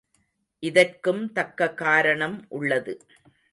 [0.63, 2.93] இதற்கும் தக்க காரணம் உள்ளது.